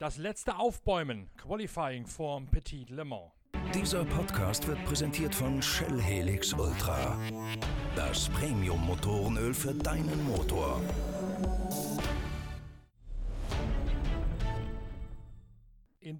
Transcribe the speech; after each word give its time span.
Das 0.00 0.16
letzte 0.16 0.56
Aufbäumen, 0.56 1.28
Qualifying 1.36 2.06
Form 2.06 2.46
Petit 2.46 2.88
Le 2.88 3.04
Mans. 3.04 3.32
Dieser 3.74 4.04
Podcast 4.04 4.64
wird 4.68 4.84
präsentiert 4.84 5.34
von 5.34 5.60
Shell 5.60 6.00
Helix 6.00 6.52
Ultra. 6.52 7.18
Das 7.96 8.28
Premium-Motorenöl 8.28 9.52
für 9.52 9.74
deinen 9.74 10.24
Motor. 10.28 10.80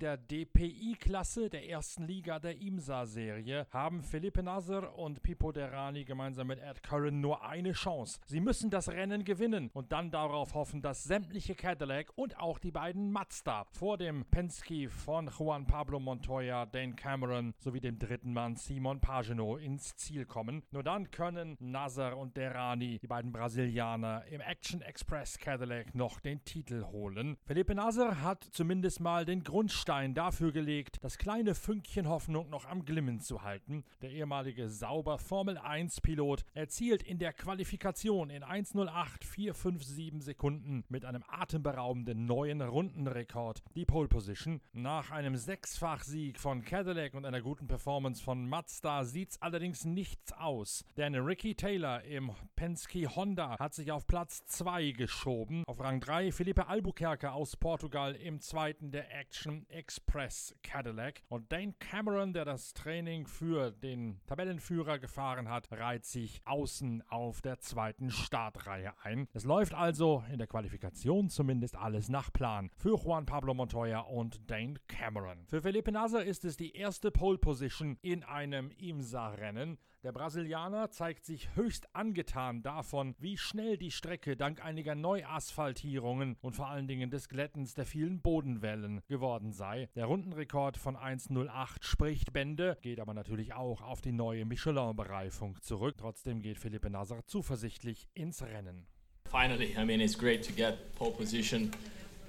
Der 0.01 0.17
DPI-Klasse 0.17 1.51
der 1.51 1.69
ersten 1.69 2.05
Liga 2.05 2.39
der 2.39 2.61
IMSA-Serie 2.61 3.67
haben 3.73 4.05
Felipe 4.05 4.45
Nasser 4.45 4.97
und 4.97 5.25
Pipo 5.25 5.51
Derani 5.51 6.05
gemeinsam 6.05 6.47
mit 6.47 6.61
Ed 6.61 6.85
Curran 6.85 7.21
nur 7.21 7.45
eine 7.45 7.73
Chance. 7.73 8.21
Sie 8.27 8.39
müssen 8.39 8.71
das 8.71 8.89
Rennen 8.91 9.25
gewinnen 9.25 9.71
und 9.73 9.91
dann 9.91 10.13
darauf 10.13 10.55
hoffen, 10.55 10.83
dass 10.83 11.03
sämtliche 11.03 11.57
Cadillac 11.57 12.13
und 12.15 12.39
auch 12.39 12.61
die 12.61 12.71
beiden 12.71 13.11
Mazda 13.11 13.65
vor 13.73 13.99
dem 13.99 14.25
Penske 14.27 14.89
von 14.89 15.31
Juan 15.37 15.67
Pablo 15.67 15.99
Montoya, 15.99 16.65
Dane 16.67 16.95
Cameron 16.95 17.53
sowie 17.59 17.81
dem 17.81 17.99
dritten 17.99 18.33
Mann 18.33 18.55
Simon 18.55 19.01
Pagino 19.01 19.57
ins 19.57 19.97
Ziel 19.97 20.27
kommen. 20.27 20.63
Nur 20.71 20.85
dann 20.85 21.11
können 21.11 21.57
Nasser 21.59 22.17
und 22.17 22.37
Derani, 22.37 23.01
die 23.01 23.09
beiden 23.09 23.33
Brasilianer, 23.33 24.25
im 24.27 24.43
Action 24.43 24.81
Express 24.81 25.39
Cadillac 25.39 25.97
noch 25.97 26.21
den 26.21 26.45
Titel 26.45 26.85
holen. 26.85 27.37
Felipe 27.47 27.75
Nasser 27.75 28.23
hat 28.23 28.45
zumindest 28.53 29.01
mal 29.01 29.25
den 29.25 29.43
Grundstein 29.43 29.88
Grundstein 29.89 30.13
dafür 30.13 30.53
gelegt, 30.53 30.99
das 31.01 31.17
kleine 31.17 31.55
Fünkchen 31.55 32.11
Hoffnung 32.11 32.51
noch 32.51 32.67
am 32.67 32.85
Glimmen 32.85 33.21
zu 33.21 33.43
halten. 33.43 33.85
Der 34.03 34.11
ehemalige 34.11 34.69
sauber 34.69 35.17
Formel 35.17 35.57
1-Pilot 35.57 36.45
erzielt 36.53 37.03
in 37.03 37.19
der 37.19 37.33
Qualifikation 37.33 38.29
in 38.29 38.45
1.08.457 38.45 40.21
Sekunden 40.21 40.85
mit 40.91 41.07
einem 41.07 41.25
atemberaubenden 41.27 42.27
neuen 42.27 42.61
Rundenrekord 42.61 43.63
die 43.77 43.87
Pole 43.87 44.09
Position. 44.09 44.61
Nach 44.75 45.11
einem 45.11 45.37
Sechsfach-Sieg 45.37 46.39
von 46.39 46.67
Cadillac 46.67 47.15
und 47.15 47.25
einer 47.25 47.41
guten 47.41 47.67
Performance 47.67 48.23
von 48.23 48.47
Mazda 48.47 49.05
sieht's 49.05 49.41
allerdings 49.41 49.87
nichts 49.87 50.35
aus, 50.35 50.85
denn 50.99 51.15
Ricky 51.15 51.55
Taylor 51.55 52.03
im 52.03 52.33
Penske 52.57 53.09
Honda 53.17 53.59
hat 53.59 53.73
sich 53.73 53.91
auf 53.91 54.07
Platz 54.07 54.45
2 54.49 54.91
geschoben. 54.91 55.65
Auf 55.67 55.81
Rang 55.81 56.01
3 56.01 56.31
Felipe 56.31 56.67
Albuquerque 56.67 57.33
aus 57.33 57.57
Portugal 57.57 58.15
im 58.17 58.43
zweiten 58.43 58.91
der 58.91 59.17
Action 59.17 59.65
Express 59.79 60.57
Cadillac. 60.65 61.23
Und 61.29 61.53
Dane 61.53 61.73
Cameron, 61.79 62.33
der 62.33 62.45
das 62.45 62.75
Training 62.75 63.29
für 63.29 63.71
den 63.71 64.21
Tabellenführer 64.27 64.99
gefahren 64.99 65.49
hat, 65.49 65.71
reiht 65.71 66.05
sich 66.05 66.41
außen 66.45 67.05
auf 67.09 67.41
der 67.43 67.61
zweiten 67.61 68.11
Startreihe 68.11 68.93
ein. 69.05 69.29
Es 69.35 69.45
läuft 69.45 69.75
also 69.75 70.25
in 70.33 70.39
der 70.39 70.49
Qualifikation 70.49 71.31
zumindest 71.31 71.77
alles 71.77 72.09
nach 72.09 72.33
Plan 72.33 72.71
für 72.77 72.97
Juan 72.97 73.25
Pablo 73.25 73.55
Montoya 73.55 74.01
und 74.01 74.51
Dane 74.51 74.75
Cameron. 74.89 75.47
Für 75.47 75.63
Felipe 75.63 75.93
Nasser 75.93 76.25
ist 76.25 76.45
es 76.45 76.57
die 76.57 76.75
erste 76.75 77.13
Pole 77.13 77.39
Position 77.39 77.99
in 78.03 78.25
einem 78.25 78.73
IMSA-Rennen. 78.73 79.79
Der 80.05 80.13
Brasilianer 80.13 80.93
zeigt 80.93 81.25
sich 81.25 81.49
höchst 81.57 81.93
angetan 81.93 82.63
davon, 82.63 83.17
wie 83.19 83.37
schnell 83.37 83.77
die 83.77 83.91
Strecke 83.91 84.37
dank 84.37 84.65
einiger 84.65 84.95
Neuasphaltierungen 84.95 86.37
und 86.41 86.55
vor 86.55 86.69
allen 86.69 86.87
Dingen 86.87 87.11
des 87.11 87.29
Glättens 87.29 87.75
der 87.75 87.85
vielen 87.85 88.21
Bodenwellen 88.21 89.01
geworden 89.09 89.51
sei. 89.51 89.89
Der 89.97 90.07
Rundenrekord 90.07 90.77
von 90.77 90.97
1.08 90.97 91.79
spricht 91.81 92.33
Bände, 92.33 92.79
geht 92.81 93.01
aber 93.01 93.13
natürlich 93.13 93.55
auch 93.55 93.83
auf 93.83 94.01
die 94.01 94.13
neue 94.13 94.45
Michelin-Bereifung 94.45 95.61
zurück. 95.63 95.97
Trotzdem 95.99 96.43
geht 96.43 96.61
Philippe 96.61 96.91
Nasser 96.91 97.27
zuversichtlich 97.27 98.07
ins 98.15 98.41
Rennen. 98.41 98.87
Finally, 99.29 99.75
I 99.77 99.85
mean, 99.85 100.01
it's 100.01 100.17
great 100.17 100.47
to 100.47 100.53
get 100.53 100.95
pole 100.95 101.11
position 101.11 101.73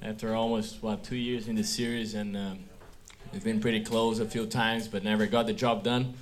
after 0.02 0.35
almost, 0.35 0.81
what, 0.81 1.03
two 1.03 1.16
years 1.16 1.47
in 1.47 1.56
the 1.56 1.63
series 1.63 2.16
and 2.16 2.35
um, 2.35 2.63
we've 3.31 3.44
been 3.44 3.62
pretty 3.62 3.84
close 3.84 4.19
a 4.19 4.25
few 4.25 4.47
times 4.47 4.88
but 4.88 5.03
never 5.03 5.28
got 5.28 5.46
the 5.46 5.53
job 5.53 5.84
done. 5.84 6.16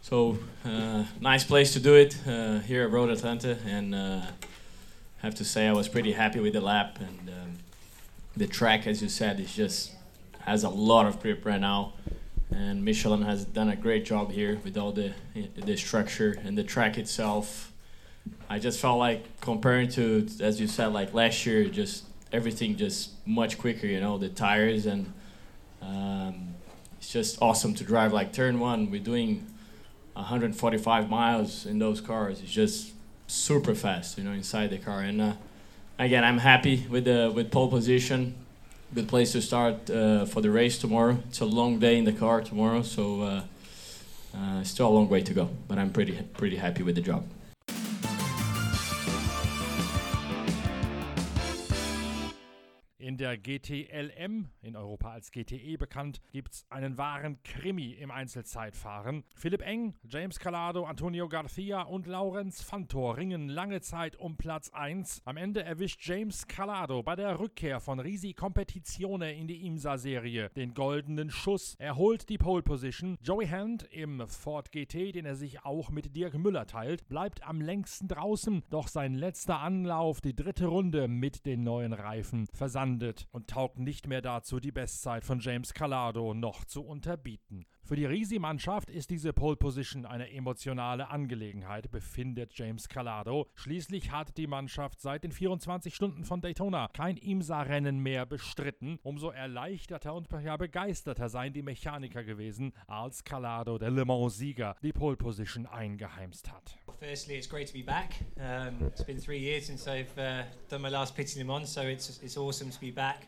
So 0.00 0.38
uh, 0.64 1.04
nice 1.20 1.44
place 1.44 1.72
to 1.74 1.80
do 1.80 1.94
it 1.94 2.16
uh, 2.26 2.60
here 2.60 2.84
at 2.84 2.90
Road 2.90 3.10
Atlanta, 3.10 3.58
and 3.66 3.94
uh, 3.94 4.22
have 5.18 5.34
to 5.34 5.44
say 5.44 5.66
I 5.66 5.72
was 5.72 5.88
pretty 5.88 6.12
happy 6.12 6.40
with 6.40 6.54
the 6.54 6.60
lap 6.60 6.98
and 7.00 7.28
um, 7.28 7.58
the 8.36 8.46
track, 8.46 8.86
as 8.86 9.02
you 9.02 9.08
said, 9.08 9.40
is 9.40 9.54
just 9.54 9.92
has 10.40 10.64
a 10.64 10.68
lot 10.68 11.06
of 11.06 11.20
grip 11.20 11.44
right 11.44 11.60
now, 11.60 11.92
and 12.50 12.84
Michelin 12.84 13.22
has 13.22 13.44
done 13.44 13.68
a 13.68 13.76
great 13.76 14.04
job 14.04 14.30
here 14.30 14.58
with 14.64 14.78
all 14.78 14.92
the 14.92 15.12
the 15.56 15.76
structure 15.76 16.38
and 16.44 16.56
the 16.56 16.64
track 16.64 16.96
itself. 16.96 17.72
I 18.48 18.58
just 18.58 18.78
felt 18.80 18.98
like 18.98 19.40
comparing 19.40 19.88
to, 19.90 20.26
as 20.40 20.60
you 20.60 20.68
said, 20.68 20.88
like 20.88 21.12
last 21.12 21.44
year, 21.44 21.64
just 21.64 22.04
everything 22.32 22.76
just 22.76 23.10
much 23.26 23.58
quicker. 23.58 23.86
You 23.86 24.00
know, 24.00 24.16
the 24.16 24.28
tires 24.28 24.86
and 24.86 25.12
um, 25.82 26.54
it's 26.98 27.10
just 27.10 27.42
awesome 27.42 27.74
to 27.74 27.84
drive. 27.84 28.12
Like 28.12 28.32
turn 28.32 28.58
one, 28.60 28.90
we're 28.90 29.02
doing 29.02 29.46
145 30.18 31.08
miles 31.08 31.64
in 31.64 31.78
those 31.78 32.00
cars. 32.00 32.40
It's 32.42 32.50
just 32.50 32.92
super 33.28 33.74
fast, 33.74 34.18
you 34.18 34.24
know, 34.24 34.32
inside 34.32 34.70
the 34.70 34.78
car. 34.78 35.00
And 35.00 35.20
uh, 35.20 35.32
again, 35.98 36.24
I'm 36.24 36.38
happy 36.38 36.86
with 36.90 37.04
the 37.04 37.32
with 37.34 37.50
pole 37.50 37.68
position. 37.68 38.34
Good 38.94 39.08
place 39.08 39.32
to 39.32 39.42
start 39.42 39.90
uh, 39.90 40.24
for 40.24 40.40
the 40.40 40.50
race 40.50 40.78
tomorrow. 40.78 41.18
It's 41.28 41.40
a 41.40 41.44
long 41.44 41.78
day 41.78 41.98
in 41.98 42.04
the 42.04 42.12
car 42.12 42.40
tomorrow, 42.40 42.82
so 42.82 43.22
uh, 43.22 43.42
uh 44.34 44.62
still 44.64 44.88
a 44.88 44.94
long 44.98 45.08
way 45.08 45.22
to 45.22 45.34
go. 45.34 45.50
But 45.68 45.78
I'm 45.78 45.90
pretty 45.90 46.18
pretty 46.34 46.56
happy 46.56 46.82
with 46.82 46.94
the 46.94 47.02
job. 47.02 47.24
Der 53.18 53.36
GTLM, 53.36 54.48
in 54.62 54.76
Europa 54.76 55.10
als 55.10 55.32
GTE 55.32 55.76
bekannt, 55.76 56.20
gibt 56.32 56.54
es 56.54 56.66
einen 56.70 56.96
wahren 56.96 57.42
Krimi 57.42 57.92
im 57.92 58.10
Einzelzeitfahren. 58.12 59.24
Philipp 59.34 59.62
Eng, 59.62 59.94
James 60.08 60.38
Calado, 60.38 60.84
Antonio 60.84 61.28
Garcia 61.28 61.82
und 61.82 62.06
Laurenz 62.06 62.62
Fantor 62.62 63.16
ringen 63.16 63.48
lange 63.48 63.80
Zeit 63.80 64.16
um 64.16 64.36
Platz 64.36 64.70
1. 64.70 65.22
Am 65.24 65.36
Ende 65.36 65.64
erwischt 65.64 66.00
James 66.02 66.46
Calado 66.46 67.02
bei 67.02 67.16
der 67.16 67.40
Rückkehr 67.40 67.80
von 67.80 67.98
Risi 67.98 68.34
Competizione 68.34 69.34
in 69.34 69.48
die 69.48 69.66
IMSA-Serie 69.66 70.50
den 70.50 70.74
goldenen 70.74 71.30
Schuss. 71.30 71.74
Er 71.78 71.96
holt 71.96 72.28
die 72.28 72.38
Pole 72.38 72.62
Position. 72.62 73.18
Joey 73.22 73.48
Hand 73.48 73.82
im 73.90 74.26
Ford 74.28 74.70
GT, 74.70 75.12
den 75.16 75.26
er 75.26 75.34
sich 75.34 75.64
auch 75.64 75.90
mit 75.90 76.14
Dirk 76.14 76.38
Müller 76.38 76.66
teilt, 76.66 77.08
bleibt 77.08 77.42
am 77.42 77.60
längsten 77.60 78.06
draußen. 78.06 78.62
Doch 78.70 78.86
sein 78.86 79.14
letzter 79.14 79.58
Anlauf, 79.60 80.20
die 80.20 80.36
dritte 80.36 80.66
Runde 80.66 81.08
mit 81.08 81.44
den 81.46 81.64
neuen 81.64 81.92
Reifen, 81.92 82.46
versandet 82.52 83.07
verschwindet 83.08 83.26
und 83.32 83.48
taugt 83.48 83.78
nicht 83.78 84.06
mehr 84.06 84.20
dazu, 84.20 84.60
die 84.60 84.72
Bestzeit 84.72 85.24
von 85.24 85.40
James 85.40 85.74
Calado 85.74 86.34
noch 86.34 86.64
zu 86.64 86.82
unterbieten. 86.82 87.66
Für 87.84 87.96
die 87.96 88.04
Risi-Mannschaft 88.04 88.90
ist 88.90 89.10
diese 89.10 89.32
Pole 89.32 89.56
Position 89.56 90.04
eine 90.04 90.30
emotionale 90.30 91.08
Angelegenheit, 91.08 91.90
befindet 91.90 92.52
James 92.54 92.88
Calado. 92.88 93.46
Schließlich 93.54 94.10
hat 94.12 94.36
die 94.36 94.46
Mannschaft 94.46 95.00
seit 95.00 95.24
den 95.24 95.32
24 95.32 95.94
Stunden 95.94 96.24
von 96.24 96.40
Daytona 96.40 96.88
kein 96.92 97.16
IMSA-Rennen 97.16 97.98
mehr 97.98 98.26
bestritten. 98.26 98.98
Umso 99.02 99.30
erleichterter 99.30 100.14
und 100.14 100.28
begeisterter 100.28 101.28
seien 101.28 101.52
die 101.52 101.62
Mechaniker 101.62 102.24
gewesen, 102.24 102.72
als 102.86 103.24
Calado, 103.24 103.78
der 103.78 103.90
Le 103.90 104.04
Mans-Sieger, 104.04 104.76
die 104.82 104.92
Pole 104.92 105.16
Position 105.16 105.66
eingeheimst 105.66 106.52
hat. 106.52 106.78
Firstly, 107.00 107.36
it's 107.36 107.46
great 107.46 107.66
to 107.68 107.72
be 107.72 107.82
back. 107.82 108.14
Um, 108.40 108.76
it's 108.86 109.02
been 109.04 109.18
three 109.18 109.38
years 109.38 109.66
since 109.66 109.86
I've 109.86 110.18
uh, 110.18 110.42
done 110.68 110.82
my 110.82 110.88
last 110.88 111.14
Petit 111.16 111.38
Le 111.38 111.44
Mans, 111.46 111.68
so 111.68 111.82
it's, 111.82 112.18
it's 112.22 112.36
awesome 112.36 112.70
to 112.70 112.80
be 112.80 112.90
back. 112.90 113.26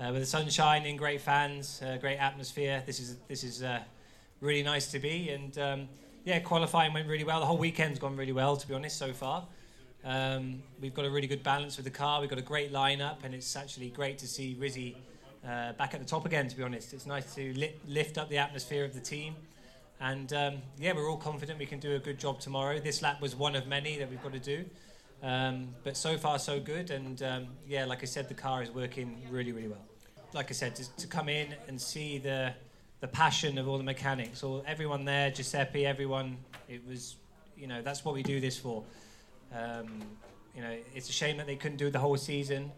uh, 0.00 0.10
with 0.12 0.22
the 0.22 0.26
sun 0.26 0.48
shining, 0.48 0.96
great 0.96 1.20
fans, 1.20 1.80
uh, 1.82 1.96
great 1.98 2.16
atmosphere. 2.18 2.82
This 2.86 3.00
is 3.00 3.16
this 3.28 3.44
is 3.44 3.62
uh, 3.62 3.80
really 4.40 4.62
nice 4.62 4.90
to 4.92 4.98
be, 4.98 5.30
and 5.30 5.56
um, 5.58 5.88
yeah, 6.24 6.38
qualifying 6.40 6.92
went 6.92 7.08
really 7.08 7.24
well. 7.24 7.40
The 7.40 7.46
whole 7.46 7.58
weekend's 7.58 7.98
gone 7.98 8.16
really 8.16 8.32
well, 8.32 8.56
to 8.56 8.66
be 8.66 8.74
honest, 8.74 8.98
so 8.98 9.12
far. 9.12 9.46
Um, 10.04 10.62
we've 10.80 10.94
got 10.94 11.04
a 11.04 11.10
really 11.10 11.28
good 11.28 11.42
balance 11.42 11.76
with 11.76 11.84
the 11.84 11.90
car. 11.90 12.20
We've 12.20 12.30
got 12.30 12.38
a 12.38 12.42
great 12.42 12.72
lineup, 12.72 13.24
and 13.24 13.34
it's 13.34 13.54
actually 13.54 13.90
great 13.90 14.18
to 14.18 14.26
see 14.26 14.56
Rizzy 14.60 14.96
uh, 15.46 15.72
back 15.74 15.94
at 15.94 16.00
the 16.00 16.06
top 16.06 16.26
again. 16.26 16.48
To 16.48 16.56
be 16.56 16.62
honest, 16.62 16.92
it's 16.92 17.06
nice 17.06 17.34
to 17.34 17.52
li- 17.54 17.74
lift 17.86 18.18
up 18.18 18.28
the 18.28 18.38
atmosphere 18.38 18.84
of 18.84 18.94
the 18.94 19.00
team. 19.00 19.34
And 20.02 20.32
um, 20.32 20.54
yeah, 20.78 20.94
we're 20.94 21.08
all 21.08 21.16
confident 21.16 21.60
we 21.60 21.66
can 21.66 21.78
do 21.78 21.94
a 21.94 21.98
good 22.00 22.18
job 22.18 22.40
tomorrow. 22.40 22.80
This 22.80 23.02
lap 23.02 23.20
was 23.20 23.36
one 23.36 23.54
of 23.54 23.68
many 23.68 23.98
that 23.98 24.10
we've 24.10 24.22
got 24.22 24.32
to 24.32 24.40
do. 24.40 24.64
Um, 25.22 25.68
but 25.84 25.96
so 25.96 26.18
far, 26.18 26.40
so 26.40 26.58
good. 26.58 26.90
And 26.90 27.22
um, 27.22 27.46
yeah, 27.68 27.84
like 27.84 28.02
I 28.02 28.06
said, 28.06 28.28
the 28.28 28.34
car 28.34 28.64
is 28.64 28.70
working 28.72 29.22
really, 29.30 29.52
really 29.52 29.68
well. 29.68 29.86
Like 30.34 30.50
I 30.50 30.54
said, 30.54 30.74
to, 30.74 30.96
to, 30.96 31.06
come 31.06 31.28
in 31.28 31.54
and 31.68 31.80
see 31.80 32.18
the 32.18 32.52
the 32.98 33.06
passion 33.06 33.58
of 33.58 33.68
all 33.68 33.78
the 33.78 33.84
mechanics, 33.84 34.42
all 34.42 34.64
everyone 34.66 35.04
there, 35.04 35.30
Giuseppe, 35.30 35.86
everyone. 35.86 36.36
It 36.68 36.84
was, 36.84 37.16
you 37.56 37.68
know, 37.68 37.80
that's 37.80 38.04
what 38.04 38.14
we 38.14 38.24
do 38.24 38.40
this 38.40 38.58
for. 38.58 38.82
Um, 39.54 40.02
you 40.56 40.62
know, 40.62 40.76
it's 40.94 41.08
a 41.10 41.12
shame 41.12 41.36
that 41.36 41.46
they 41.46 41.56
couldn't 41.56 41.76
do 41.76 41.90
the 41.90 42.00
whole 42.00 42.16
season 42.16 42.72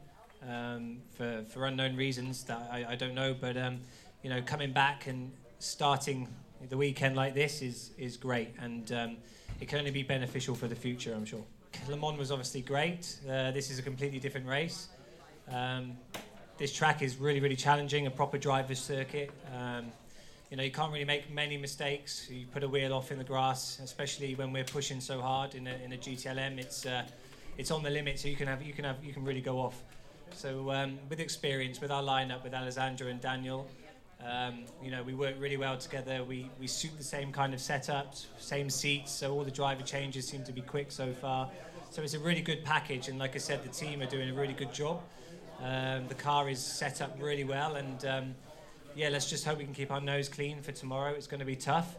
um, 0.47 0.99
for 1.17 1.43
for 1.49 1.65
unknown 1.65 1.97
reasons 1.97 2.45
that 2.45 2.69
I, 2.71 2.85
I 2.91 2.97
don't 2.97 3.15
know. 3.15 3.33
But 3.33 3.57
um, 3.57 3.81
you 4.23 4.29
know, 4.29 4.43
coming 4.43 4.73
back 4.73 5.07
and 5.07 5.33
starting 5.59 6.29
the 6.69 6.77
weekend 6.77 7.17
like 7.17 7.35
this 7.35 7.63
is 7.63 7.91
is 7.99 8.17
great, 8.17 8.55
and 8.61 8.91
um, 8.93 9.17
it 9.61 9.69
can 9.69 9.79
only 9.79 9.91
be 9.91 10.03
beneficial 10.03 10.55
for 10.55 10.69
the 10.69 10.75
future, 10.75 11.15
I'm 11.15 11.25
sure. 11.25 11.45
Le 11.89 11.97
Mans 11.97 12.19
was 12.19 12.31
obviously 12.31 12.63
great. 12.63 13.19
Uh, 13.29 13.51
this 13.51 13.71
is 13.71 13.79
a 13.79 13.83
completely 13.83 14.19
different 14.19 14.47
race. 14.47 14.89
Um, 15.51 15.97
this 16.57 16.73
track 16.73 17.03
is 17.03 17.17
really, 17.17 17.41
really 17.41 17.57
challenging, 17.57 18.07
a 18.07 18.11
proper 18.11 18.39
driver's 18.39 18.79
circuit. 18.79 19.31
Um, 19.55 19.87
you 20.51 20.57
know, 20.57 20.63
you 20.63 20.71
can't 20.71 20.93
really 20.93 21.05
make 21.05 21.33
many 21.33 21.57
mistakes. 21.57 22.29
You 22.31 22.47
put 22.47 22.63
a 22.63 22.69
wheel 22.69 22.95
off 22.95 23.11
in 23.11 23.19
the 23.19 23.25
grass, 23.25 23.81
especially 23.83 24.35
when 24.35 24.53
we're 24.53 24.65
pushing 24.65 25.01
so 25.01 25.21
hard 25.21 25.55
in 25.55 25.67
a, 25.67 25.75
in 25.85 25.93
a 25.93 25.97
GTLM. 25.97 26.59
It's 26.59 26.87
uh, 26.87 27.05
it's 27.59 27.71
on 27.71 27.83
the 27.83 27.91
limit, 27.91 28.19
so 28.19 28.29
you 28.29 28.37
can 28.37 28.47
have 28.47 28.63
you 28.63 28.73
can 28.73 28.85
have 28.85 29.03
you 29.05 29.13
can 29.13 29.25
really 29.25 29.41
go 29.41 29.59
off. 29.59 29.83
So 30.33 30.71
um, 30.71 30.99
with 31.09 31.21
experience, 31.21 31.81
with 31.81 31.91
our 31.91 32.03
lineup, 32.03 32.45
with 32.45 32.55
Alessandro 32.55 33.09
and 33.09 33.21
Daniel, 33.21 33.69
um, 34.25 34.65
you 34.83 34.91
know, 34.91 35.03
we 35.03 35.15
work 35.15 35.35
really 35.39 35.57
well 35.57 35.77
together. 35.77 36.25
We, 36.25 36.51
we 36.59 36.67
suit 36.67 36.97
the 36.97 37.05
same 37.05 37.33
kind 37.33 37.53
of 37.53 37.61
setups, 37.61 38.27
same 38.39 38.71
seats, 38.71 39.13
so 39.13 39.33
all 39.33 39.45
the 39.45 39.51
driver 39.51 39.83
changes 39.83 40.27
seem 40.27 40.45
to 40.45 40.53
be 40.53 40.63
quick 40.63 40.91
so 40.91 41.13
far. 41.13 41.51
So 41.91 42.03
it's 42.03 42.15
a 42.15 42.19
really 42.19 42.41
good 42.41 42.65
package, 42.65 43.09
and 43.09 43.19
like 43.19 43.35
I 43.35 43.39
said, 43.39 43.63
the 43.63 43.69
team 43.69 44.03
are 44.03 44.07
doing 44.07 44.31
a 44.31 44.35
really 44.35 44.55
good 44.55 44.73
job. 44.73 45.03
Um, 45.63 46.09
the 46.09 46.15
car 46.15 46.49
is 46.49 46.59
set 46.59 47.01
up 47.01 47.17
really 47.21 47.45
well, 47.45 47.77
and 47.77 48.05
um, 48.05 48.35
yeah, 48.97 49.11
let's 49.11 49.31
just 49.31 49.45
hope 49.45 49.59
we 49.59 49.65
can 49.65 49.75
keep 49.75 49.93
our 49.93 50.01
nose 50.01 50.29
clean 50.29 50.63
for 50.63 50.73
tomorrow. 50.73 51.13
It's 51.13 51.27
going 51.27 51.41
to 51.41 51.47
be 51.47 51.57
tough, 51.57 51.97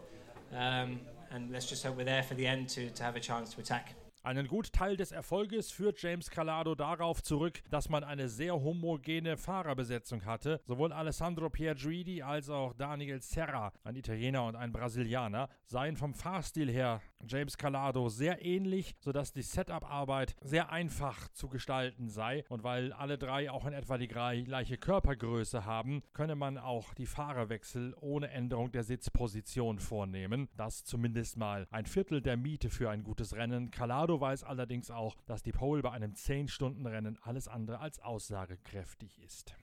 um, 0.53 0.99
and 1.31 1.51
let's 1.51 1.67
just 1.67 1.83
hope 1.83 1.95
we're 1.95 2.03
there 2.05 2.23
for 2.23 2.33
the 2.33 2.47
end 2.47 2.69
to, 2.69 2.89
to 2.89 3.03
have 3.03 3.15
a 3.15 3.21
chance 3.21 3.53
to 3.53 3.61
attack. 3.61 3.93
Einen 4.25 4.47
Gutteil 4.47 4.97
des 4.97 5.11
Erfolges 5.11 5.69
führt 5.69 6.01
James 6.01 6.31
Calado 6.31 6.73
darauf 6.73 7.21
zurück, 7.21 7.61
dass 7.69 7.89
man 7.89 8.03
eine 8.03 8.27
sehr 8.27 8.55
homogene 8.55 9.37
Fahrerbesetzung 9.37 10.25
hatte. 10.25 10.61
Sowohl 10.65 10.91
Alessandro 10.91 11.51
Pierguidi 11.51 12.23
als 12.23 12.49
auch 12.49 12.73
Daniel 12.73 13.21
Serra, 13.21 13.71
ein 13.83 13.95
Italiener 13.95 14.45
und 14.45 14.55
ein 14.55 14.71
Brasilianer, 14.71 15.47
seien 15.67 15.95
vom 15.95 16.15
Fahrstil 16.15 16.71
her 16.71 17.01
James 17.27 17.55
Calado 17.55 18.09
sehr 18.09 18.43
ähnlich, 18.43 18.95
sodass 18.99 19.31
die 19.31 19.43
Setup-Arbeit 19.43 20.35
sehr 20.41 20.71
einfach 20.71 21.27
zu 21.29 21.47
gestalten 21.47 22.09
sei. 22.09 22.45
Und 22.49 22.63
weil 22.63 22.93
alle 22.93 23.19
drei 23.19 23.51
auch 23.51 23.67
in 23.67 23.73
etwa 23.73 23.99
die 23.99 24.07
gleiche 24.07 24.77
Körpergröße 24.77 25.65
haben, 25.65 26.01
könne 26.13 26.35
man 26.35 26.57
auch 26.57 26.95
die 26.95 27.05
Fahrerwechsel 27.05 27.93
ohne 28.01 28.29
Änderung 28.31 28.71
der 28.71 28.83
Sitzposition 28.83 29.77
vornehmen. 29.77 30.49
Das 30.57 30.83
zumindest 30.83 31.37
mal 31.37 31.67
ein 31.69 31.85
Viertel 31.85 32.21
der 32.21 32.37
Miete 32.37 32.71
für 32.71 32.89
ein 32.89 33.03
gutes 33.03 33.35
Rennen. 33.35 33.69
Calado 33.69 34.14
weiß 34.19 34.43
allerdings 34.43 34.91
auch, 34.91 35.15
dass 35.25 35.43
die 35.43 35.51
Pole 35.51 35.81
bei 35.81 35.91
einem 35.91 36.13
10-Stunden-Rennen 36.13 37.17
alles 37.21 37.47
andere 37.47 37.79
als 37.79 37.99
aussagekräftig 37.99 39.21
ist. 39.23 39.55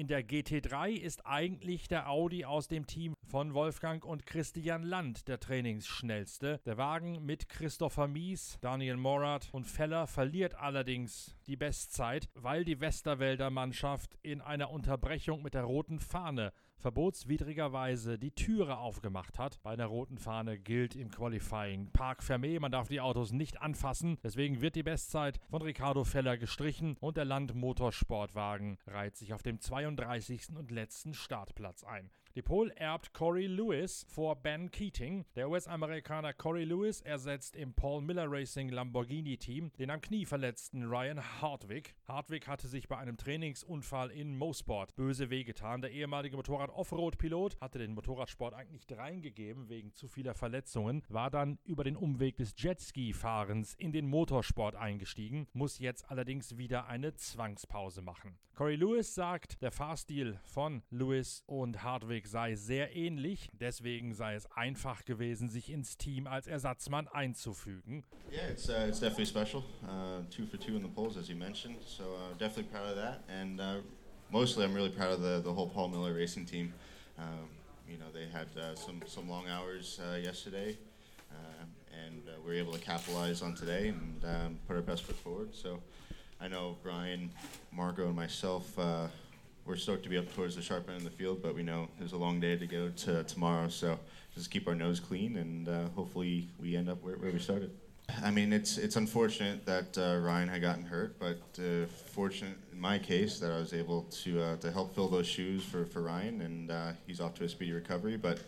In 0.00 0.06
der 0.06 0.26
GT3 0.26 0.92
ist 0.92 1.26
eigentlich 1.26 1.86
der 1.86 2.08
Audi 2.08 2.46
aus 2.46 2.68
dem 2.68 2.86
Team 2.86 3.12
von 3.28 3.52
Wolfgang 3.52 4.02
und 4.02 4.24
Christian 4.24 4.82
Land 4.82 5.28
der 5.28 5.38
Trainingsschnellste. 5.38 6.58
Der 6.64 6.78
Wagen 6.78 7.22
mit 7.26 7.50
Christopher 7.50 8.08
Mies, 8.08 8.56
Daniel 8.62 8.96
Morat 8.96 9.50
und 9.52 9.66
Feller 9.66 10.06
verliert 10.06 10.54
allerdings 10.54 11.36
die 11.46 11.56
Bestzeit, 11.56 12.30
weil 12.32 12.64
die 12.64 12.80
Westerwälder 12.80 13.50
Mannschaft 13.50 14.16
in 14.22 14.40
einer 14.40 14.70
Unterbrechung 14.70 15.42
mit 15.42 15.52
der 15.52 15.64
roten 15.64 15.98
Fahne 15.98 16.52
verbotswidrigerweise 16.80 18.18
die 18.18 18.32
Türe 18.32 18.78
aufgemacht 18.78 19.38
hat. 19.38 19.62
Bei 19.62 19.72
einer 19.72 19.86
roten 19.86 20.18
Fahne 20.18 20.58
gilt 20.58 20.96
im 20.96 21.10
Qualifying 21.10 21.90
Park 21.92 22.22
Fermé, 22.22 22.58
man 22.58 22.72
darf 22.72 22.88
die 22.88 23.00
Autos 23.00 23.32
nicht 23.32 23.60
anfassen. 23.60 24.18
Deswegen 24.24 24.60
wird 24.60 24.74
die 24.74 24.82
Bestzeit 24.82 25.38
von 25.50 25.62
Ricardo 25.62 26.04
Feller 26.04 26.36
gestrichen 26.36 26.96
und 27.00 27.16
der 27.16 27.24
Landmotorsportwagen 27.24 28.78
reiht 28.86 29.16
sich 29.16 29.34
auf 29.34 29.42
dem 29.42 29.60
32. 29.60 30.56
und 30.56 30.70
letzten 30.70 31.14
Startplatz 31.14 31.84
ein. 31.84 32.10
Die 32.36 32.42
Pole 32.42 32.72
erbt 32.76 33.12
Corey 33.12 33.48
Lewis 33.48 34.06
vor 34.08 34.36
Ben 34.36 34.70
Keating. 34.70 35.24
Der 35.34 35.50
US-Amerikaner 35.50 36.32
Corey 36.32 36.62
Lewis 36.62 37.00
ersetzt 37.00 37.56
im 37.56 37.74
Paul 37.74 38.02
Miller 38.02 38.30
Racing 38.30 38.68
Lamborghini-Team 38.68 39.72
den 39.80 39.90
am 39.90 40.00
Knie 40.00 40.24
verletzten 40.24 40.84
Ryan 40.84 41.20
Hartwig. 41.40 41.96
Hartwig 42.06 42.46
hatte 42.46 42.68
sich 42.68 42.86
bei 42.86 42.98
einem 42.98 43.16
Trainingsunfall 43.16 44.12
in 44.12 44.38
Mosport 44.38 44.94
böse 44.94 45.28
wehgetan. 45.28 45.82
Der 45.82 45.90
ehemalige 45.90 46.36
Motorrad-Offroad-Pilot 46.36 47.60
hatte 47.60 47.80
den 47.80 47.94
Motorradsport 47.94 48.54
eigentlich 48.54 48.86
reingegeben 48.96 49.68
wegen 49.68 49.92
zu 49.96 50.06
vieler 50.06 50.34
Verletzungen, 50.34 51.02
war 51.08 51.32
dann 51.32 51.58
über 51.64 51.82
den 51.82 51.96
Umweg 51.96 52.36
des 52.36 52.54
Jetski-Fahrens 52.56 53.74
in 53.74 53.90
den 53.90 54.06
Motorsport 54.08 54.76
eingestiegen, 54.76 55.48
muss 55.52 55.80
jetzt 55.80 56.08
allerdings 56.08 56.56
wieder 56.56 56.86
eine 56.86 57.12
Zwangspause 57.14 58.02
machen. 58.02 58.38
Corey 58.54 58.76
Lewis 58.76 59.14
sagt, 59.14 59.62
der 59.62 59.72
Fahrstil 59.72 60.38
von 60.44 60.82
Lewis 60.90 61.42
und 61.46 61.82
Hartwig 61.82 62.19
Sei 62.26 62.54
sehr 62.54 62.94
ähnlich, 62.96 63.48
deswegen 63.52 64.14
sei 64.14 64.34
es 64.34 64.46
einfach 64.52 65.04
gewesen, 65.04 65.48
sich 65.48 65.70
ins 65.70 65.96
Team 65.96 66.26
als 66.26 66.46
Ersatzmann 66.46 67.08
einzufügen. 67.08 68.04
Yeah, 68.30 68.48
it's, 68.50 68.68
uh, 68.68 68.86
it's 68.88 69.00
definitely 69.00 69.26
special. 69.26 69.64
Uh, 69.82 70.22
two 70.30 70.46
for 70.46 70.58
two 70.58 70.76
in 70.76 70.82
the 70.82 70.88
polls, 70.88 71.16
as 71.16 71.28
you 71.28 71.36
mentioned, 71.36 71.76
so 71.84 72.04
uh, 72.04 72.32
definitely 72.38 72.70
proud 72.70 72.90
of 72.90 72.96
that. 72.96 73.24
And 73.28 73.60
uh, 73.60 73.82
mostly, 74.30 74.64
I'm 74.64 74.74
really 74.74 74.90
proud 74.90 75.12
of 75.12 75.20
the, 75.20 75.40
the 75.40 75.52
whole 75.52 75.68
Paul 75.68 75.88
Miller 75.88 76.14
racing 76.14 76.46
team. 76.46 76.72
Um, 77.18 77.48
you 77.88 77.98
know, 77.98 78.10
they 78.12 78.26
had 78.26 78.48
uh, 78.56 78.76
some, 78.76 79.02
some 79.06 79.28
long 79.28 79.48
hours 79.48 80.00
uh, 80.00 80.16
yesterday, 80.16 80.78
and 82.06 82.22
we 82.44 82.52
were 82.52 82.58
able 82.58 82.72
to 82.72 82.78
capitalize 82.78 83.42
on 83.42 83.54
today 83.54 83.88
and 83.88 84.24
um, 84.24 84.58
put 84.66 84.76
our 84.76 84.82
best 84.82 85.02
foot 85.02 85.16
forward. 85.16 85.54
So 85.54 85.80
I 86.40 86.48
know 86.48 86.76
Brian, 86.82 87.30
Marco, 87.72 88.06
and 88.06 88.14
myself 88.16 88.78
we're 89.70 89.76
stoked 89.76 90.02
to 90.02 90.08
be 90.08 90.18
up 90.18 90.34
towards 90.34 90.56
the 90.56 90.62
sharp 90.62 90.88
end 90.88 90.98
of 90.98 91.04
the 91.04 91.10
field, 91.10 91.40
but 91.40 91.54
we 91.54 91.62
know 91.62 91.86
there's 92.00 92.12
a 92.12 92.16
long 92.16 92.40
day 92.40 92.56
to 92.56 92.66
go 92.66 92.88
to 92.88 93.22
tomorrow. 93.22 93.68
So 93.68 94.00
just 94.34 94.50
keep 94.50 94.66
our 94.66 94.74
nose 94.74 94.98
clean, 94.98 95.36
and 95.36 95.68
uh, 95.68 95.84
hopefully 95.94 96.48
we 96.58 96.74
end 96.74 96.88
up 96.88 97.00
where, 97.04 97.14
where, 97.14 97.30
we 97.30 97.38
started. 97.38 97.70
I 98.24 98.32
mean, 98.32 98.52
it's 98.52 98.78
it's 98.78 98.96
unfortunate 98.96 99.64
that 99.66 99.96
uh, 99.96 100.18
Ryan 100.18 100.48
had 100.48 100.60
gotten 100.60 100.82
hurt, 100.82 101.20
but 101.20 101.38
uh, 101.60 101.86
fortunate 101.86 102.56
in 102.72 102.80
my 102.80 102.98
case 102.98 103.38
that 103.38 103.52
I 103.52 103.58
was 103.58 103.72
able 103.72 104.02
to 104.24 104.42
uh, 104.42 104.56
to 104.56 104.72
help 104.72 104.92
fill 104.92 105.06
those 105.06 105.28
shoes 105.28 105.62
for, 105.62 105.84
for 105.84 106.02
Ryan, 106.02 106.40
and 106.40 106.70
uh, 106.72 106.92
he's 107.06 107.20
off 107.20 107.34
to 107.34 107.44
a 107.44 107.48
speedy 107.48 107.70
recovery. 107.70 108.16
But 108.16 108.40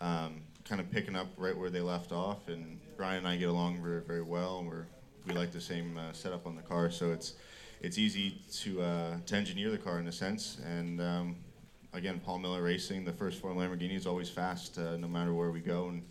um, 0.00 0.40
kind 0.64 0.80
of 0.80 0.90
picking 0.90 1.14
up 1.14 1.28
right 1.36 1.56
where 1.56 1.70
they 1.70 1.82
left 1.82 2.10
off, 2.10 2.48
and 2.48 2.80
Ryan 2.96 3.18
and 3.18 3.28
I 3.28 3.36
get 3.36 3.48
along 3.48 3.80
very 3.80 4.00
very 4.00 4.22
well, 4.22 4.58
and 4.58 4.68
we're 4.68 4.86
we 5.24 5.34
like 5.34 5.52
the 5.52 5.60
same 5.60 5.96
uh, 5.96 6.12
setup 6.12 6.48
on 6.48 6.56
the 6.56 6.62
car, 6.62 6.90
so 6.90 7.12
it's 7.12 7.34
it's 7.84 7.98
easy 7.98 8.40
to 8.50 8.80
uh, 8.80 9.16
to 9.26 9.36
engineer 9.36 9.70
the 9.70 9.78
car 9.78 9.98
in 9.98 10.08
a 10.08 10.12
sense. 10.12 10.58
And 10.64 11.00
um, 11.00 11.36
again, 11.92 12.18
Paul 12.24 12.38
Miller 12.38 12.62
Racing, 12.62 13.04
the 13.04 13.12
first 13.12 13.40
four 13.40 13.52
Lamborghini 13.52 13.94
is 13.94 14.06
always 14.06 14.30
fast, 14.30 14.78
uh, 14.78 14.96
no 14.96 15.06
matter 15.06 15.34
where 15.34 15.50
we 15.50 15.60
go. 15.60 15.88
And 15.88 16.02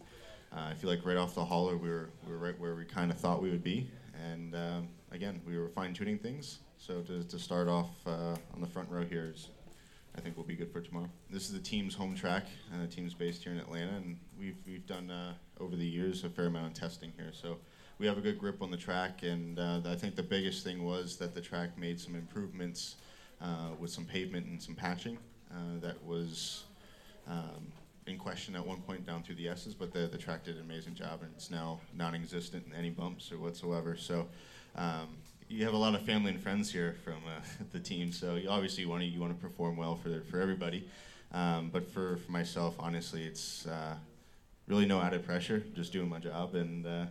uh, 0.55 0.67
I 0.69 0.75
feel 0.75 0.89
like 0.89 1.03
right 1.03 1.17
off 1.17 1.33
the 1.33 1.43
hauler, 1.43 1.75
we 1.75 1.89
were 1.89 2.11
we 2.25 2.31
were 2.31 2.37
right 2.37 2.59
where 2.59 2.75
we 2.75 2.85
kind 2.85 3.09
of 3.09 3.17
thought 3.17 3.41
we 3.41 3.49
would 3.49 3.63
be. 3.63 3.89
And 4.31 4.53
um, 4.55 4.87
again, 5.11 5.41
we 5.47 5.57
were 5.57 5.69
fine 5.69 5.93
tuning 5.93 6.19
things. 6.19 6.59
So 6.77 7.01
to, 7.01 7.23
to 7.23 7.39
start 7.39 7.67
off 7.67 7.89
uh, 8.05 8.35
on 8.53 8.61
the 8.61 8.67
front 8.67 8.89
row 8.89 9.03
here 9.03 9.31
is. 9.33 9.49
I 10.15 10.21
think 10.21 10.37
will 10.37 10.43
be 10.43 10.53
good 10.53 10.71
for 10.71 10.79
tomorrow. 10.79 11.09
This 11.31 11.45
is 11.47 11.53
the 11.53 11.59
team's 11.59 11.95
home 11.95 12.13
track, 12.13 12.45
and 12.71 12.79
the 12.79 12.85
team's 12.85 13.15
based 13.15 13.43
here 13.43 13.51
in 13.51 13.57
Atlanta, 13.57 13.93
and 13.93 14.15
we've 14.39 14.57
we've 14.67 14.85
done 14.85 15.09
uh, 15.09 15.33
over 15.59 15.75
the 15.75 15.87
years 15.87 16.23
a 16.23 16.29
fair 16.29 16.45
amount 16.45 16.67
of 16.67 16.73
testing 16.75 17.11
here. 17.17 17.31
So 17.33 17.57
we 17.99 18.07
have 18.07 18.17
a 18.17 18.21
good 18.21 18.39
grip 18.39 18.61
on 18.61 18.71
the 18.71 18.77
track, 18.77 19.23
and 19.23 19.59
uh, 19.59 19.81
I 19.85 19.95
think 19.95 20.15
the 20.15 20.23
biggest 20.23 20.63
thing 20.63 20.83
was 20.83 21.17
that 21.17 21.33
the 21.33 21.41
track 21.41 21.77
made 21.77 21.99
some 21.99 22.15
improvements 22.15 22.95
uh, 23.41 23.69
with 23.79 23.91
some 23.91 24.05
pavement 24.05 24.47
and 24.47 24.61
some 24.61 24.75
patching 24.75 25.17
uh, 25.51 25.79
that 25.81 26.03
was 26.05 26.63
um, 27.27 27.71
in 28.07 28.17
question 28.17 28.55
at 28.55 28.65
one 28.65 28.81
point 28.81 29.05
down 29.05 29.23
through 29.23 29.35
the 29.35 29.47
S's, 29.47 29.73
but 29.73 29.93
the, 29.93 30.07
the 30.07 30.17
track 30.17 30.43
did 30.43 30.55
an 30.55 30.61
amazing 30.61 30.95
job, 30.95 31.21
and 31.21 31.31
it's 31.35 31.51
now 31.51 31.79
non-existent 31.95 32.65
in 32.67 32.73
any 32.73 32.89
bumps 32.89 33.31
or 33.31 33.37
whatsoever. 33.37 33.95
So. 33.97 34.27
Um, 34.75 35.09
you 35.49 35.65
have 35.65 35.73
a 35.73 35.77
lot 35.77 35.93
of 35.93 36.01
family 36.01 36.31
and 36.31 36.41
friends 36.41 36.71
here 36.71 36.95
from 37.03 37.17
uh, 37.27 37.39
the 37.73 37.79
team, 37.79 38.11
so 38.11 38.35
you 38.35 38.49
obviously 38.49 38.87
want 38.87 39.01
to 39.01 39.07
you 39.07 39.19
want 39.19 39.39
to 39.39 39.39
perform 39.39 39.77
well 39.77 39.95
for 39.95 40.21
for 40.21 40.41
everybody. 40.41 40.87
Um, 41.33 41.69
but 41.71 41.91
for, 41.91 42.17
for 42.17 42.31
myself, 42.31 42.75
honestly, 42.79 43.23
it's 43.23 43.65
uh, 43.65 43.95
really 44.67 44.85
no 44.85 45.01
added 45.01 45.25
pressure. 45.25 45.63
Just 45.75 45.91
doing 45.91 46.09
my 46.09 46.19
job, 46.19 46.55
and 46.55 46.85
uh, 46.85 47.05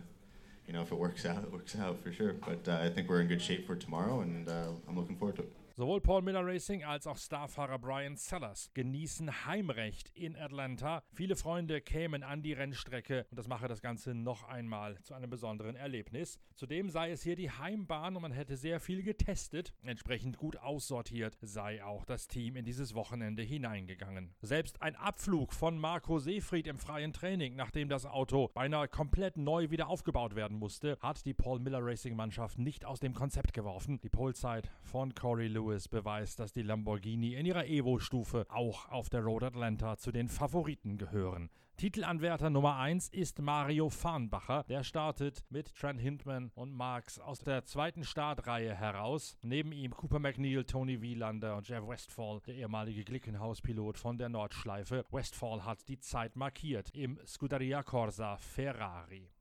you 0.67 0.73
know, 0.73 0.81
if 0.81 0.91
it 0.91 0.97
works 0.97 1.25
out, 1.25 1.43
it 1.43 1.51
works 1.51 1.75
out 1.77 2.01
for 2.01 2.11
sure. 2.11 2.33
But 2.33 2.67
uh, 2.67 2.79
I 2.81 2.89
think 2.89 3.09
we're 3.09 3.21
in 3.21 3.27
good 3.27 3.41
shape 3.41 3.67
for 3.67 3.75
tomorrow, 3.75 4.21
and 4.21 4.47
uh, 4.47 4.67
I'm 4.87 4.97
looking 4.97 5.15
forward 5.15 5.35
to 5.37 5.43
it. 5.43 5.51
Sowohl 5.75 6.01
Paul 6.01 6.21
Miller 6.21 6.45
Racing 6.45 6.83
als 6.83 7.07
auch 7.07 7.17
Starfahrer 7.17 7.79
Brian 7.79 8.15
Sellers 8.15 8.69
genießen 8.75 9.47
Heimrecht 9.47 10.11
in 10.13 10.35
Atlanta. 10.35 11.01
Viele 11.11 11.35
Freunde 11.35 11.81
kämen 11.81 12.21
an 12.21 12.43
die 12.43 12.53
Rennstrecke 12.53 13.25
und 13.31 13.39
das 13.39 13.47
mache 13.47 13.67
das 13.67 13.81
Ganze 13.81 14.13
noch 14.13 14.43
einmal 14.43 15.01
zu 15.01 15.15
einem 15.15 15.31
besonderen 15.31 15.75
Erlebnis. 15.75 16.37
Zudem 16.53 16.91
sei 16.91 17.09
es 17.09 17.23
hier 17.23 17.35
die 17.35 17.49
Heimbahn 17.49 18.15
und 18.15 18.21
man 18.21 18.31
hätte 18.31 18.55
sehr 18.55 18.79
viel 18.79 19.01
getestet. 19.01 19.73
Entsprechend 19.81 20.37
gut 20.37 20.57
aussortiert 20.57 21.39
sei 21.41 21.83
auch 21.83 22.05
das 22.05 22.27
Team 22.27 22.55
in 22.55 22.65
dieses 22.65 22.93
Wochenende 22.93 23.41
hineingegangen. 23.41 24.35
Selbst 24.43 24.79
ein 24.79 24.95
Abflug 24.95 25.53
von 25.53 25.79
Marco 25.79 26.19
Seefried 26.19 26.67
im 26.67 26.77
freien 26.77 27.13
Training, 27.13 27.55
nachdem 27.55 27.89
das 27.89 28.05
Auto 28.05 28.51
beinahe 28.53 28.87
komplett 28.87 29.37
neu 29.37 29.71
wieder 29.71 29.87
aufgebaut 29.87 30.35
werden 30.35 30.59
musste, 30.59 30.99
hat 31.01 31.25
die 31.25 31.33
Paul 31.33 31.59
Miller 31.59 31.83
Racing 31.83 32.15
Mannschaft 32.15 32.59
nicht 32.59 32.85
aus 32.85 32.99
dem 32.99 33.15
Konzept 33.15 33.53
geworfen. 33.53 33.99
Die 34.03 34.09
Polezeit 34.09 34.69
von 34.83 35.15
Corey 35.15 35.47
Lewis 35.47 35.62
Lewis 35.63 35.87
beweist, 35.87 36.39
dass 36.39 36.51
die 36.51 36.61
Lamborghini 36.61 37.35
in 37.35 37.45
ihrer 37.45 37.65
Evo-Stufe 37.65 38.45
auch 38.49 38.89
auf 38.89 39.09
der 39.09 39.21
Road 39.21 39.43
Atlanta 39.43 39.97
zu 39.97 40.11
den 40.11 40.27
Favoriten 40.27 40.97
gehören. 40.97 41.49
Titelanwärter 41.77 42.49
Nummer 42.49 42.77
1 42.77 43.09
ist 43.09 43.39
Mario 43.39 43.89
Farnbacher. 43.89 44.63
Der 44.67 44.83
startet 44.83 45.43
mit 45.49 45.73
Trent 45.73 46.01
Hindman 46.01 46.51
und 46.55 46.73
Marx 46.73 47.17
aus 47.17 47.39
der 47.39 47.63
zweiten 47.63 48.03
Startreihe 48.03 48.75
heraus. 48.75 49.37
Neben 49.41 49.71
ihm 49.71 49.91
Cooper 49.95 50.19
McNeil, 50.19 50.65
Tony 50.65 51.01
Wielander 51.01 51.55
und 51.55 51.67
Jeff 51.67 51.87
Westfall, 51.87 52.41
der 52.45 52.55
ehemalige 52.55 53.05
Glickenhaus-Pilot 53.05 53.97
von 53.97 54.17
der 54.17 54.29
Nordschleife. 54.29 55.05
Westfall 55.11 55.65
hat 55.65 55.87
die 55.87 55.99
Zeit 55.99 56.35
markiert 56.35 56.89
im 56.93 57.19
Scuderia 57.25 57.83
Corsa 57.83 58.37
Ferrari. 58.37 59.32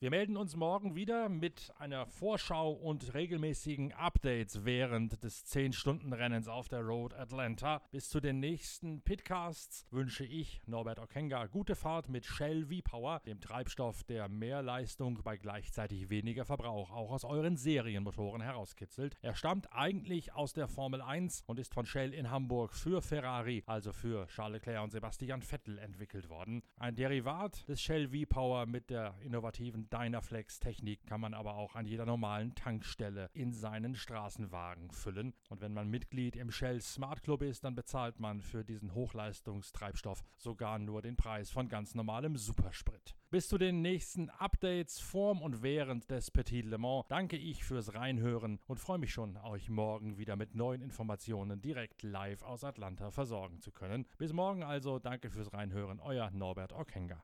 Wir 0.00 0.10
melden 0.10 0.36
uns 0.36 0.54
morgen 0.54 0.94
wieder 0.94 1.28
mit 1.28 1.72
einer 1.76 2.06
Vorschau 2.06 2.70
und 2.70 3.14
regelmäßigen 3.14 3.92
Updates 3.94 4.64
während 4.64 5.24
des 5.24 5.44
10-Stunden-Rennens 5.46 6.46
auf 6.46 6.68
der 6.68 6.82
Road 6.82 7.14
Atlanta. 7.14 7.82
Bis 7.90 8.08
zu 8.08 8.20
den 8.20 8.38
nächsten 8.38 9.02
Pitcasts 9.02 9.88
wünsche 9.90 10.24
ich 10.24 10.62
Norbert 10.66 11.00
Okenga 11.00 11.46
gute 11.46 11.74
Fahrt 11.74 12.08
mit 12.08 12.24
Shell 12.24 12.66
V-Power, 12.66 13.22
dem 13.26 13.40
Treibstoff, 13.40 14.04
der 14.04 14.28
mehr 14.28 14.62
Leistung 14.62 15.18
bei 15.24 15.36
gleichzeitig 15.36 16.08
weniger 16.10 16.44
Verbrauch 16.44 16.92
auch 16.92 17.10
aus 17.10 17.24
euren 17.24 17.56
Serienmotoren 17.56 18.40
herauskitzelt. 18.40 19.16
Er 19.20 19.34
stammt 19.34 19.72
eigentlich 19.72 20.32
aus 20.32 20.52
der 20.52 20.68
Formel 20.68 21.02
1 21.02 21.42
und 21.48 21.58
ist 21.58 21.74
von 21.74 21.86
Shell 21.86 22.14
in 22.14 22.30
Hamburg 22.30 22.72
für 22.72 23.02
Ferrari, 23.02 23.64
also 23.66 23.92
für 23.92 24.28
Charles 24.28 24.58
Leclerc 24.58 24.84
und 24.84 24.92
Sebastian 24.92 25.42
Vettel 25.42 25.76
entwickelt 25.78 26.28
worden. 26.28 26.62
Ein 26.76 26.94
Derivat 26.94 27.68
des 27.68 27.82
Shell 27.82 28.10
V-Power 28.10 28.66
mit 28.66 28.90
der 28.90 29.16
innovativen 29.22 29.87
Dynaflex-Technik 29.88 31.06
kann 31.06 31.20
man 31.20 31.34
aber 31.34 31.54
auch 31.54 31.74
an 31.74 31.86
jeder 31.86 32.06
normalen 32.06 32.54
Tankstelle 32.54 33.30
in 33.32 33.52
seinen 33.52 33.94
Straßenwagen 33.94 34.90
füllen. 34.90 35.34
Und 35.48 35.60
wenn 35.60 35.74
man 35.74 35.88
Mitglied 35.88 36.36
im 36.36 36.50
Shell 36.50 36.80
Smart 36.80 37.22
Club 37.22 37.42
ist, 37.42 37.64
dann 37.64 37.74
bezahlt 37.74 38.20
man 38.20 38.40
für 38.40 38.64
diesen 38.64 38.94
Hochleistungstreibstoff 38.94 40.22
sogar 40.36 40.78
nur 40.78 41.02
den 41.02 41.16
Preis 41.16 41.50
von 41.50 41.68
ganz 41.68 41.94
normalem 41.94 42.36
Supersprit. 42.36 43.14
Bis 43.30 43.48
zu 43.48 43.58
den 43.58 43.82
nächsten 43.82 44.30
Updates 44.30 45.00
vorm 45.00 45.42
und 45.42 45.62
während 45.62 46.10
des 46.10 46.30
Petit 46.30 46.64
Le 46.64 46.78
Mans 46.78 47.04
danke 47.08 47.36
ich 47.36 47.62
fürs 47.62 47.94
Reinhören 47.94 48.58
und 48.66 48.80
freue 48.80 48.98
mich 48.98 49.12
schon, 49.12 49.36
euch 49.36 49.68
morgen 49.68 50.16
wieder 50.16 50.36
mit 50.36 50.54
neuen 50.54 50.80
Informationen 50.80 51.60
direkt 51.60 52.02
live 52.02 52.42
aus 52.42 52.64
Atlanta 52.64 53.10
versorgen 53.10 53.60
zu 53.60 53.70
können. 53.70 54.06
Bis 54.16 54.32
morgen 54.32 54.62
also, 54.62 54.98
danke 54.98 55.28
fürs 55.30 55.52
Reinhören, 55.52 56.00
euer 56.00 56.30
Norbert 56.30 56.72
Okenga. 56.72 57.20